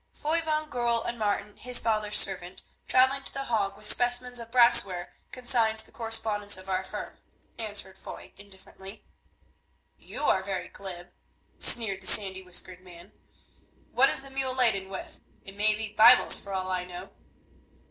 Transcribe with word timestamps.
"Foy 0.15 0.41
van 0.41 0.67
Goorl 0.67 1.03
and 1.03 1.19
Martin, 1.19 1.57
his 1.57 1.79
father's 1.79 2.17
servant, 2.17 2.63
travelling 2.87 3.21
to 3.23 3.31
The 3.31 3.43
Hague 3.43 3.77
with 3.77 3.85
specimens 3.85 4.39
of 4.39 4.49
brassware, 4.49 5.13
consigned 5.31 5.77
to 5.77 5.85
the 5.85 5.91
correspondents 5.91 6.57
of 6.57 6.67
our 6.69 6.83
firm," 6.83 7.19
answered 7.59 7.99
Foy, 7.99 8.33
indifferently. 8.35 9.03
"You 9.99 10.23
are 10.23 10.41
very 10.41 10.69
glib," 10.69 11.11
sneered 11.59 12.01
the 12.01 12.07
sandy 12.07 12.41
whiskered 12.41 12.81
man; 12.81 13.11
"what 13.91 14.09
is 14.09 14.21
the 14.23 14.31
mule 14.31 14.55
laden 14.55 14.89
with? 14.89 15.19
It 15.45 15.53
may 15.55 15.75
be 15.75 15.89
Bibles 15.93 16.41
for 16.41 16.51
all 16.51 16.71
I 16.71 16.83
know." 16.83 17.11